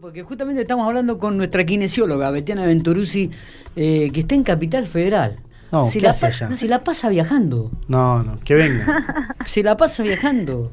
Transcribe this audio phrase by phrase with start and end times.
[0.00, 3.30] Porque justamente estamos hablando con nuestra kinesióloga, Betiana Venturuzzi,
[3.76, 5.38] eh, que está en Capital Federal.
[5.70, 7.70] No, se, ¿qué la hace se la pasa viajando.
[7.88, 9.34] No, no, que venga.
[9.46, 10.70] Se la pasa viajando.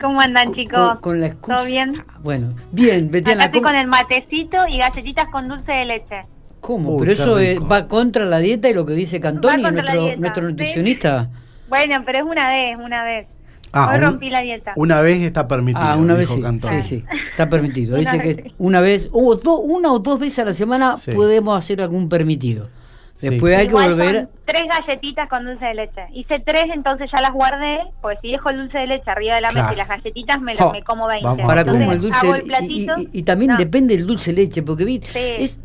[0.00, 0.78] ¿Cómo andan, chicos?
[0.94, 1.56] Con, con la excusa.
[1.56, 1.92] ¿Todo bien?
[2.22, 3.44] Bueno, bien, Betiana.
[3.44, 6.20] Acá estoy ¿cómo, con el matecito y galletitas con dulce de leche.
[6.60, 6.90] cómo?
[6.96, 7.68] Uy, Pero eso eh, rico.
[7.68, 10.50] va contra la dieta y lo que dice Cantoni, nuestro, nuestro sí.
[10.52, 11.30] nutricionista.
[11.68, 13.26] Bueno, pero es una vez, una vez.
[13.72, 14.72] Ah, Hoy un- rompí la dieta.
[14.76, 15.84] Una vez está permitido.
[15.86, 16.82] Ah, una vez sí, Cantón.
[16.82, 17.96] sí, sí, está permitido.
[17.96, 21.10] Dice que una vez, o do- una o dos veces a la semana Sí.
[21.12, 22.68] podemos hacer algún permitido.
[23.16, 23.28] Sí.
[23.28, 24.28] Después hay que Igual volver.
[24.46, 26.00] tres galletitas con dulce de leche.
[26.12, 29.42] Hice tres, entonces ya las guardé, pues si dejo el dulce de leche arriba de
[29.42, 29.68] la Claro.
[29.68, 31.24] mesa y las galletitas me, las me como 20.
[31.28, 32.92] Vamos Para Entonces, cómo el dulce hago el y- platito.
[32.98, 33.56] y, y- y también No.
[33.58, 35.18] depende del dulce de leche, porque vi, Sí.
[35.38, 35.60] es-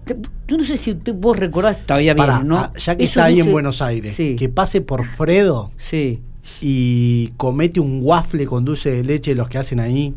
[0.50, 2.58] no sé si usted- vos recordás, todavía bien, Pará, ¿no?
[2.58, 6.22] ah, ya que Esos está ahí en Buenos Aires, Sí, que pase por Fredo sí.
[6.62, 10.14] y comete un waffle con dulce de leche, los que hacen ahí.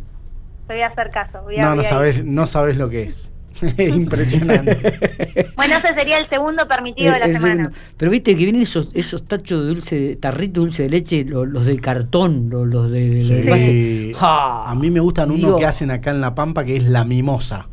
[0.70, 1.42] Te voy a hacer caso.
[1.42, 3.28] voy a- No, voy no sabes, no sabes lo que es.
[3.76, 4.76] Es impresionante.
[5.56, 7.54] Bueno, ese sería el segundo permitido de la Eh, semana.
[7.56, 7.76] segundo.
[7.96, 11.44] Pero viste que vienen esos esos tachos de dulce, tarritos de dulce de leche, lo-
[11.44, 14.12] los, de cartón, lo- los, de, Sí.
[14.20, 17.66] A mí me gustan uno que hacen acá en La Pampa, que es la mimosa.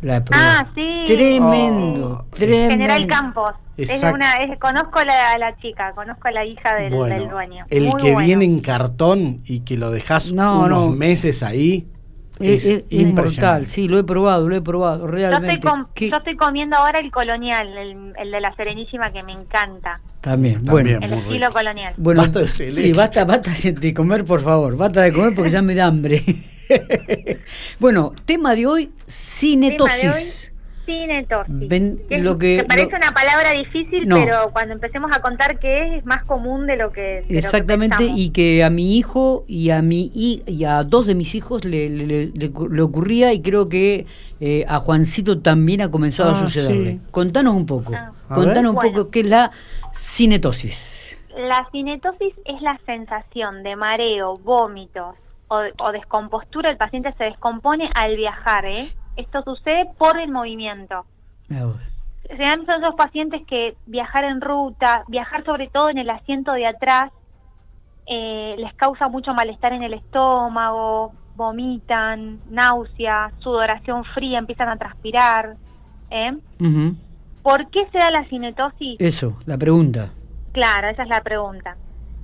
[0.00, 0.22] la.
[0.30, 1.02] Ah, sí.
[1.06, 2.70] Tremendo, Oh, tremendo.
[2.70, 3.50] General Campos.
[3.76, 4.14] Es Exacto.
[4.14, 7.64] una, es- conozco a la, la chica, conozco a la hija del, dueño.
[7.68, 8.26] el Muy que bueno.
[8.26, 10.90] viene en cartón y que lo dejas No, unos no.
[10.92, 11.86] meses ahí.
[12.40, 13.66] Es, es- es mortal, impresionante.
[13.66, 15.54] sí, lo he probado, lo he probado, Yo realmente.
[15.56, 19.22] estoy, com- Qué- yo estoy comiendo ahora el colonial, el, el de la Serenísima que
[19.22, 20.00] me encanta.
[20.20, 20.98] También, También.
[21.00, 21.06] bueno.
[21.06, 21.52] El estilo rico.
[21.58, 21.94] colonial.
[21.96, 24.76] Bueno, Basta de ese sí, basta, basta de- de comer, por favor.
[24.76, 26.22] Basta de comer porque ya me da hambre.
[27.80, 30.52] bueno, tema de hoy, cinetosis.
[30.88, 31.68] Cinetosis.
[31.68, 34.16] Ven, Que es- lo que- parece lo- una palabra difícil, No.
[34.16, 37.28] pero cuando empecemos a contar qué es, es más común de lo que de lo
[37.28, 41.14] que Exactamente, y que a mi hijo y a mi hi- y a dos de
[41.14, 44.06] mis hijos le, le- le- le cu- le ocurría y creo que
[44.40, 46.92] eh, a Juancito también ha comenzado a Ah, sucederle.
[46.92, 47.00] sí.
[47.10, 48.12] Contanos un poco, Ah.
[48.30, 49.50] A contanos un poco qué es la
[49.92, 51.18] cinetosis.
[51.36, 55.14] La cinetosis es la sensación de mareo, vómitos
[55.48, 56.70] o, o descompostura.
[56.70, 58.64] El paciente se descompone al viajar.
[58.66, 58.88] ¿eh?
[59.18, 61.04] Esto sucede por el movimiento.
[61.48, 67.10] Son esos pacientes que viajar en ruta, viajar sobre todo en el asiento de atrás,
[68.06, 75.56] eh, les causa mucho malestar en el estómago, vomitan, náusea, sudoración fría, empiezan a transpirar.
[76.10, 76.38] ¿eh?
[77.42, 79.00] ¿Por qué se da la cinetosis?
[79.00, 80.10] Eso, la pregunta.
[80.52, 81.76] Claro, esa es la pregunta.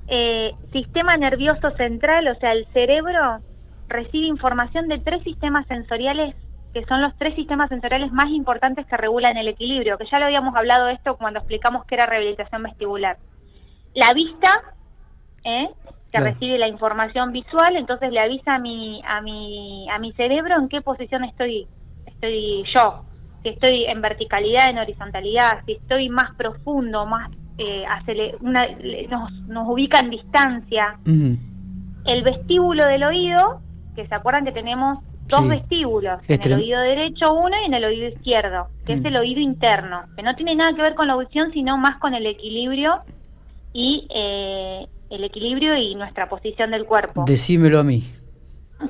[0.07, 3.41] Eh, sistema nervioso central, o sea, el cerebro
[3.89, 6.37] recibe información de tres sistemas sensoriales
[6.75, 10.27] que son los tres sistemas sensoriales más importantes que regulan el equilibrio, que ya lo
[10.27, 13.17] habíamos hablado de esto cuando explicamos que era rehabilitación vestibular.
[13.95, 14.51] La vista,
[15.45, 15.69] ¿eh?
[16.11, 16.33] que Claro.
[16.33, 20.69] recibe la información visual, entonces le avisa a mi, a mi, a mi cerebro en
[20.69, 21.69] qué posición estoy,
[22.07, 23.05] estoy yo,
[23.45, 27.85] si estoy en verticalidad, en horizontalidad, si estoy más profundo, más eh,
[28.41, 28.67] una-
[29.11, 30.99] nos, nos ubica en distancia.
[32.05, 33.61] El vestíbulo del oído,
[33.95, 34.99] que se acuerdan que tenemos
[35.29, 35.49] dos Sí.
[35.49, 38.99] vestíbulos, Es en el oído derecho uno y en el oído izquierdo, que Mm.
[38.99, 41.99] es el oído interno, que no tiene nada que ver con la audición, sino más
[41.99, 43.01] con el equilibrio
[43.73, 47.25] y eh, el equilibrio y nuestra posición del cuerpo.
[47.27, 48.03] Decímelo a mí.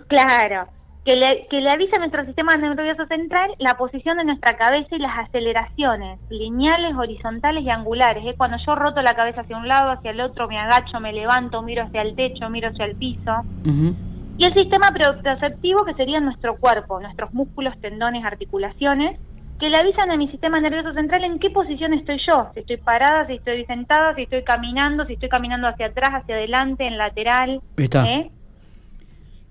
[0.09, 0.67] Claro,
[1.05, 4.97] que le, que le avisa a nuestro sistema nervioso central la posición de nuestra cabeza
[4.97, 8.25] y las aceleraciones lineales, horizontales y angulares.
[8.27, 11.13] Es cuando yo roto la cabeza hacia un lado, hacia el otro, me agacho, me
[11.13, 13.33] levanto, miro hacia el techo, miro hacia el piso.
[13.67, 13.95] Ujú.
[14.37, 14.89] Y el sistema
[15.23, 19.19] perceptivo, que sería nuestro cuerpo, nuestros músculos, tendones, articulaciones,
[19.61, 22.77] que le avisan a mi sistema nervioso central en qué posición estoy yo, si estoy
[22.79, 26.99] parada, si estoy sentada, si estoy caminando, si estoy caminando hacia atrás, hacia adelante, en
[26.99, 27.61] lateral.
[27.77, 28.05] Está.
[28.07, 28.31] ¿eh?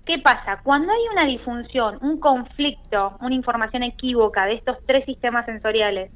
[0.04, 0.60] ¿Qué pasa?
[0.62, 6.12] Cuando hay una disfunción, un conflicto, una información equívoca de estos tres sistemas sensoriales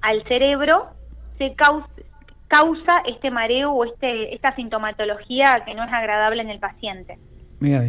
[0.00, 0.88] al cerebro,
[1.36, 1.86] se causa,
[2.48, 7.18] causa este mareo o este, esta sintomatología que no es agradable en el paciente.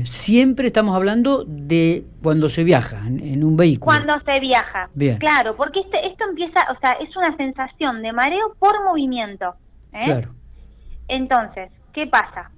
[0.06, 3.86] Siempre estamos hablando de cuando se viaja en, en un vehículo.
[3.86, 4.90] Cuando se viaja.
[4.94, 5.18] Bien.
[5.18, 9.56] Claro, porque este, esto empieza, o sea, es una sensación de mareo por movimiento.
[9.94, 10.06] ¿eh?
[10.06, 10.30] Claro.
[11.08, 12.52] Entonces, ¿qué pasa?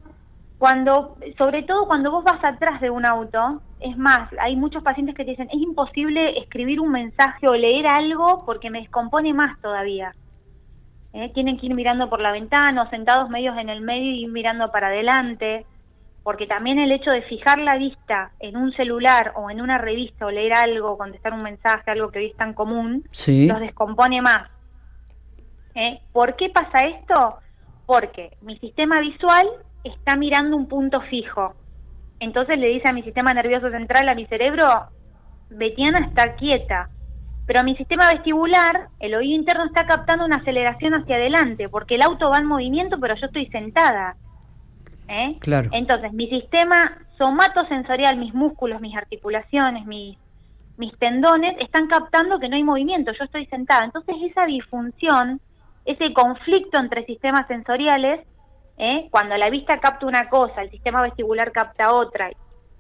[0.57, 5.15] Cuando, sobre todo cuando vos vas atrás de un auto, es más, hay muchos pacientes
[5.15, 9.59] que te dicen, es imposible escribir un mensaje o leer algo porque me descompone más
[9.61, 10.11] todavía.
[11.13, 11.31] ¿Eh?
[11.33, 14.31] Tienen que ir mirando por la ventana o sentados medios en el medio y ir
[14.31, 15.65] mirando para adelante,
[16.25, 20.25] porque también el hecho de fijar la vista en un celular o en una revista
[20.25, 23.47] o leer algo, contestar un mensaje, algo que hoy es tan común, Sí.
[23.47, 24.49] los descompone más.
[25.75, 26.01] ¿Eh?
[26.11, 27.37] ¿Por qué pasa esto?
[27.85, 29.45] Porque mi sistema visual
[29.83, 31.53] está mirando un punto fijo.
[32.19, 34.65] Entonces le dice a mi sistema nervioso central, a mi cerebro,
[35.51, 36.89] Betiana está quieta,
[37.45, 42.01] pero mi sistema vestibular, el oído interno está captando una aceleración hacia adelante, porque el
[42.01, 44.15] auto va en movimiento, pero yo estoy sentada.
[45.07, 45.37] ¿Eh?
[45.39, 45.69] Claro.
[45.73, 50.17] Entonces, mi sistema somatosensorial, mis músculos, mis articulaciones, mis,
[50.77, 53.85] mis tendones, están captando que no hay movimiento, yo estoy sentada.
[53.85, 55.39] Entonces, esa disfunción,
[55.85, 58.21] ese conflicto entre sistemas sensoriales,
[58.77, 59.07] ¿eh?
[59.11, 62.31] cuando la vista capta una cosa, el sistema vestibular capta otra,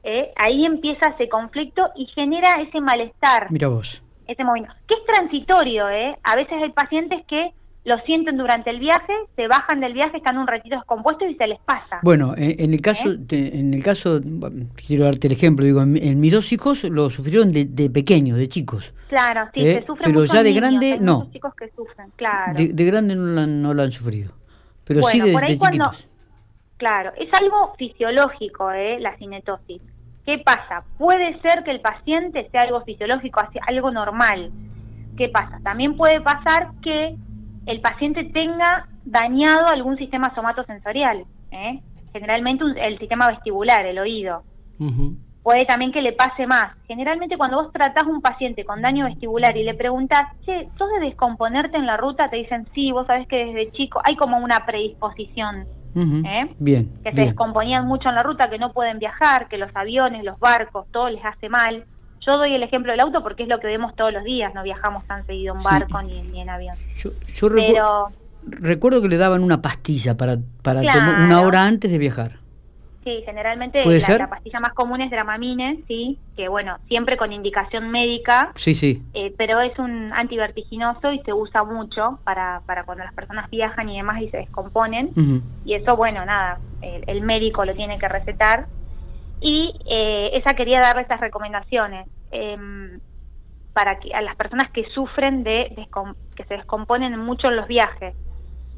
[0.03, 0.31] ¿eh?
[0.35, 3.51] ahí empieza ese conflicto y genera ese malestar.
[3.51, 4.01] Mira vos.
[4.27, 4.75] Ese movimiento.
[4.87, 6.17] Que es transitorio, ¿eh?
[6.23, 7.53] A veces hay pacientes que
[7.85, 11.47] lo sienten durante el viaje, se bajan del viaje, están un ratito descompuestos y se
[11.47, 11.99] les pasa.
[12.01, 13.51] Bueno, en, el caso, ¿Eh?
[13.53, 14.19] en el caso,
[14.87, 18.47] quiero darte el ejemplo, digo, en, mis dos hijos lo sufrieron de, de pequeños, de
[18.47, 18.91] chicos.
[19.07, 19.79] Claro, sí, ¿Eh?
[19.81, 21.17] se sufre Pero ya en de niños, grande, no.
[21.19, 22.53] muchos chicos que sufren, claro.
[22.55, 24.33] De, de grande no lo, han, no lo han sufrido,
[24.83, 26.09] pero sí Bueno, de, por ahí de cuando- chiquitos.
[26.77, 28.99] Claro, es algo fisiológico, ¿eh?
[28.99, 29.81] la cinetosis.
[30.25, 30.83] ¿Qué pasa?
[30.97, 34.51] Puede ser que el paciente sea algo fisiológico, algo normal.
[35.15, 35.59] ¿Qué pasa?
[35.63, 37.15] También puede pasar que
[37.65, 41.79] el paciente tenga dañado algún sistema somatosensorial, ¿eh?
[42.13, 44.43] generalmente un- el sistema vestibular, el oído.
[45.43, 46.73] Puede también que le pase más.
[46.87, 50.89] Generalmente cuando vos tratás a un paciente con daño vestibular y le preguntás, che, ¿sos
[50.97, 52.29] de descomponerte en la ruta?
[52.29, 55.65] Te dicen, sí, vos sabés que desde chico hay como una predisposición.
[56.25, 56.49] ¿eh?
[56.59, 57.27] Bien, que se bien.
[57.27, 61.09] descomponían mucho en la ruta, que no pueden viajar, que los aviones, los barcos, todo
[61.09, 61.85] les hace mal.
[62.25, 64.63] Yo doy el ejemplo del auto porque es lo que vemos todos los días, no
[64.63, 65.67] viajamos tan seguido en Sí.
[65.69, 66.75] barco ni, ni en avión.
[66.97, 68.07] Yo, yo recu- Pero
[68.47, 71.23] recuerdo que le daban una pastilla para, para Claro.
[71.23, 72.31] una hora antes de viajar.
[73.03, 74.17] sí, generalmente ¿Puede la, ser?
[74.19, 79.03] la pastilla más común es Dramamine, sí, que bueno, siempre con indicación médica, Sí, sí.
[79.13, 83.89] eh, pero es un antivertiginoso y se usa mucho para, para cuando las personas viajan
[83.89, 85.11] y demás y se descomponen.
[85.65, 88.65] Y eso, bueno, nada, el, el médico lo tiene que recetar.
[89.39, 92.99] Y eh, esa quería darle estas recomendaciones em,
[93.73, 97.67] para que a las personas que sufren de descom- que se descomponen mucho en los
[97.67, 98.15] viajes.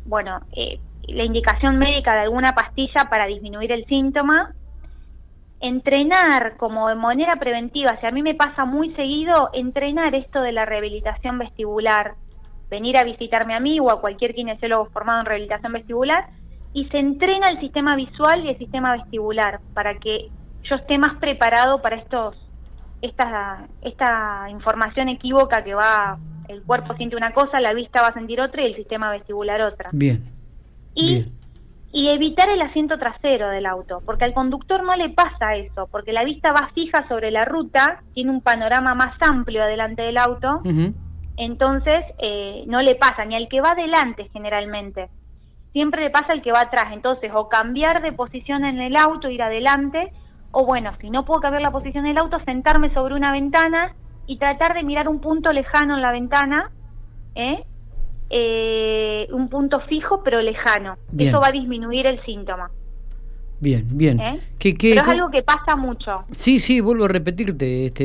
[0.06, 4.54] Bueno, eh, la indicación médica de alguna pastilla para disminuir el síntoma.
[5.59, 10.51] Entrenar como de manera preventiva, si a mí me pasa muy seguido, entrenar esto de
[10.51, 12.15] la rehabilitación vestibular,
[12.69, 16.27] venir a visitarme a mí o a cualquier kinesiólogo formado en rehabilitación vestibular
[16.74, 20.30] y se entrena el sistema visual y el sistema vestibular para que
[20.69, 22.36] yo esté más preparado para estos
[23.02, 26.18] esta esta información equívoca que va
[26.48, 29.62] el cuerpo siente una cosa, la vista va a sentir otra y el sistema vestibular
[29.62, 29.90] otra.
[29.92, 30.24] Bien.
[30.96, 31.38] Y Bien.
[31.92, 36.14] y evitar el asiento trasero del auto, porque al conductor no le pasa eso, porque
[36.14, 40.62] la vista va fija sobre la ruta, tiene un panorama más amplio adelante del auto,
[41.38, 45.10] entonces eh, no le pasa ni al que va adelante generalmente,
[45.72, 49.30] siempre le pasa al que va atrás, entonces o cambiar de posición en el auto,
[49.30, 50.12] ir adelante,
[50.51, 53.94] o bueno, si no puedo cambiar la posición del auto, sentarme sobre una ventana
[54.25, 56.71] y tratar de mirar un punto lejano en la ventana,
[57.35, 57.63] ¿eh?
[58.29, 60.97] Eh, un punto fijo pero lejano.
[61.11, 61.29] Bien.
[61.29, 62.69] Eso va a disminuir el síntoma.
[63.59, 64.19] Bien, bien.
[64.19, 64.39] ¿Eh?
[64.59, 66.25] ¿Qué- qué- Pero es algo que pasa mucho.
[66.31, 67.85] Sí, sí, vuelvo a repetirte.
[67.88, 68.03] Este,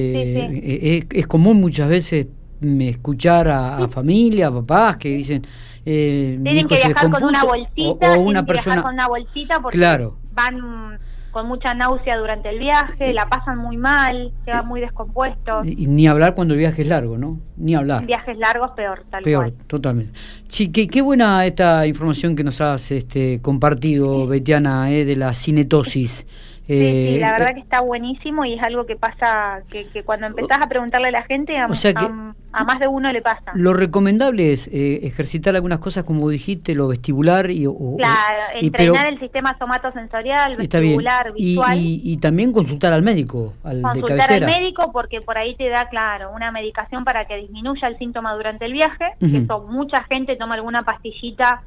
[0.48, 0.60] Sí, sí.
[0.64, 2.28] eh, Es, es común muchas veces
[2.62, 5.42] escuchar a, a familia, a papás que dicen.
[5.84, 8.82] Eh, Tienen que viajar con una bolsita, o, o una persona.
[8.82, 10.16] con una bolsita porque Claro.
[10.32, 10.98] van
[11.32, 15.66] con mucha náusea durante el viaje, la pasan muy mal, se van muy descompuestos.
[15.66, 17.40] Y ni hablar cuando el viaje es largo, ¿no?
[17.56, 18.06] Ni hablar.
[18.06, 19.66] Viajes largos peor, tal Peor, cual.
[19.66, 20.12] totalmente.
[20.46, 25.32] Sí, qué, qué buena esta información que nos has este, compartido, Betiana, eh, de la
[25.34, 26.26] cinetosis.
[26.66, 29.84] Sí, Eh, sí, la verdad eh, que está buenísimo y es algo que pasa, que,
[29.90, 32.78] que cuando empezás a preguntarle a la gente, a, O sea que- a- a más
[32.78, 33.50] de uno le pasa.
[33.54, 38.70] Lo recomendable es eh, ejercitar algunas cosas, como dijiste, lo vestibular y, o- Claro, y-
[38.70, 41.78] pero- entrenar el sistema somatosensorial, vestibular, Y, visual.
[41.78, 44.46] y- y también consultar al médico, al de consultar cabecera.
[44.46, 48.34] al médico porque por ahí te da, claro, una medicación para que disminuya el síntoma
[48.34, 49.06] durante el viaje.
[49.20, 49.36] Ujú.
[49.38, 51.62] Eso mucha gente toma alguna pastillita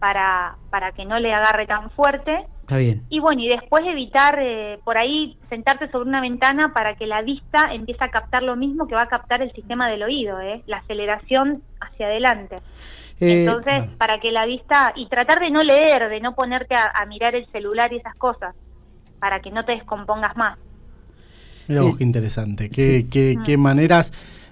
[0.00, 2.44] para, para que no le agarre tan fuerte.
[2.64, 3.02] Está bien.
[3.10, 7.20] Y bueno, y después evitar eh, por ahí sentarte sobre una ventana para que la
[7.20, 10.62] vista empiece a captar lo mismo que va a captar el sistema del oído, ¿eh?
[10.66, 12.56] la aceleración hacia adelante.
[13.20, 16.90] Eh, Entonces, para que la vista, y tratar de no leer, de no ponerte a,
[16.94, 18.54] a mirar el celular y esas cosas,
[19.20, 20.58] para que no te descompongas más.
[21.68, 22.70] Mira vos Eh, qué interesante.
[22.70, 23.08] Qué, sí.
[23.10, 24.10] qué, qué maneras.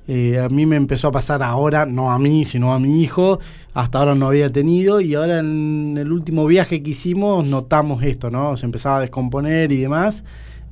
[0.09, 3.39] Eh, a mí me empezó a pasar ahora, no a mí, sino a mi hijo.
[3.75, 5.01] Hasta ahora no había tenido.
[5.01, 8.57] Y ahora en el último viaje que hicimos notamos esto, ¿no?
[8.57, 10.25] Se empezaba a descomponer y demás.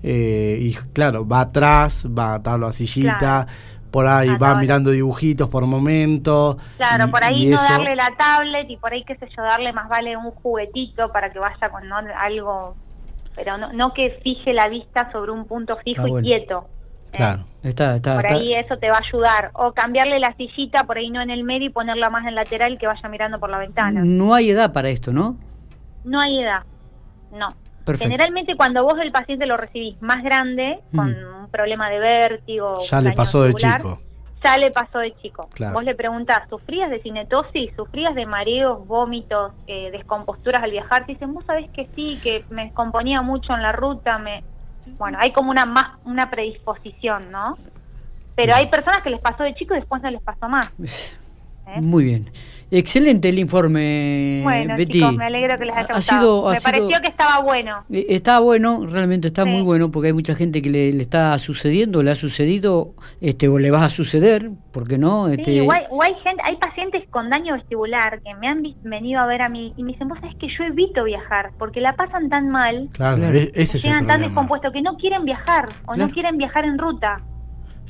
[0.03, 3.19] eh, y claro, va atrás, va a tabla sillita.
[3.19, 3.47] Claro.
[3.91, 6.57] Por ahí Ah, va mirando dibujitos por momento.
[6.79, 9.43] Claro, y- por ahí no eso- darle la tablet y por ahí, qué sé yo,
[9.43, 11.97] darle más vale un juguetito para que vaya con ¿no?
[12.19, 12.77] algo,
[13.35, 16.67] pero no, no que fije la vista sobre un punto fijo y quieto.
[17.17, 17.45] Claro.
[17.63, 19.51] Está, está, por está- ahí eso te va a ayudar.
[19.55, 22.79] O cambiarle la sillita por ahí no en el medio y ponerla más en lateral
[22.79, 24.01] que vaya mirando por la ventana.
[24.05, 25.37] No hay edad para esto, ¿no?
[26.05, 26.63] No hay edad,
[27.33, 27.49] no.
[27.85, 28.11] Perfecto.
[28.11, 31.43] Generalmente cuando vos el paciente lo recibís más grande, con Mm.
[31.45, 34.01] un problema de vértigo, Ya le pasó de chico.
[34.45, 35.49] ya le pasó de chico.
[35.53, 35.75] Claro.
[35.75, 37.73] Vos le preguntás, ¿sufrías de cinetosis?
[37.77, 41.05] ¿Sufrías de mareos, vómitos, eh, descomposturas al viajar?
[41.05, 44.43] Te dicen, vos sabés que sí, que me descomponía mucho en la ruta, me...
[44.99, 47.57] Bueno, hay como una más una predisposición, ¿no?
[48.35, 50.71] Pero hay personas que les pasó de chico y después no les pasó más.
[51.77, 51.81] ¿eh?
[51.81, 52.27] Muy bien.
[52.73, 55.01] Excelente el informe, Bueno, Betty.
[55.01, 57.83] chicos, me alegro que les haya Ha sido- ha me sido- pareció que estaba bueno.
[57.91, 59.49] Eh, Está bueno, realmente está Sí.
[59.51, 63.49] muy bueno, porque hay mucha gente que le, le está sucediendo, le ha sucedido, este,
[63.49, 65.27] o le va a suceder, ¿por qué no?
[65.27, 68.63] Este, Sí, o hay, o hay gente, hay pacientes con daño vestibular que me han
[68.85, 71.81] venido a ver a mí y me dicen, vos sabés que yo evito viajar porque
[71.81, 73.37] la pasan tan mal, Claro, Claro.
[73.37, 76.07] ese es el llegan tan descompuestos que no quieren viajar o Claro.
[76.07, 77.21] no quieren viajar en ruta.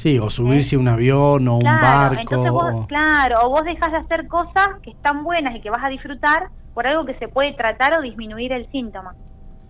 [0.01, 2.21] Sí, o subirse a un avión o un barco.
[2.23, 5.69] entonces vos, o- claro, o vos dejas de hacer cosas que están buenas y que
[5.69, 9.15] vas a disfrutar por algo que se puede tratar o disminuir el síntoma.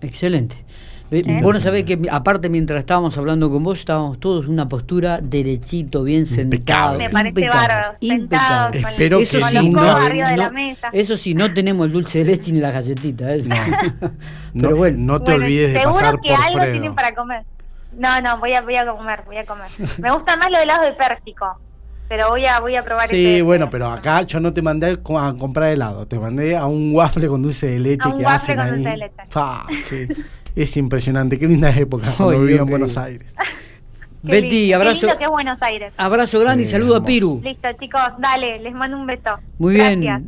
[0.01, 0.65] Excelente.
[1.11, 1.41] ¿Eh?
[1.43, 5.19] Vos no sabés que, aparte, mientras estábamos hablando con vos, estábamos todos en una postura
[5.21, 6.95] derechito, bien sentado.
[6.95, 6.99] Impecable.
[7.05, 8.79] Me parece impecable, bárbaro, impecable.
[8.79, 10.89] sentados Espero con que sí, no- arriba de la no- mesa.
[10.93, 13.35] Eso sí, no tenemos el dulce de leche ni la galletita.
[13.35, 13.43] ¿eh?
[13.45, 13.57] No.
[14.55, 14.97] Pero no, bueno.
[15.01, 16.73] no te Bueno, olvides de seguro pasar que por algo Fredo.
[16.75, 17.43] tienen para comer.
[17.97, 19.67] No, no, voy a, voy a comer, voy a comer.
[20.01, 21.59] Me gusta más lo de helado de pérsico,
[22.09, 24.93] pero voy a, voy a probar Sí, ese- bueno, pero acá yo no te mandé
[24.93, 28.13] a co- a comprar helado, te mandé a un waffle con dulce de leche A
[28.13, 28.71] un que waffle hacen con ahí.
[28.73, 29.85] dulce de leche.
[29.89, 32.97] Que es impresionante, qué linda época cuando Ay, vivía en Buenos.
[32.97, 33.35] Aires.
[34.23, 35.93] Qué Betty, lindo, abrazo, Qué lindo que es Buenos Aires.
[35.97, 37.05] abrazo grande y saludo a.
[37.05, 37.41] Piru.
[37.43, 39.39] Listo, chicos, dale, les mando un beso.
[39.59, 40.01] Muy bien.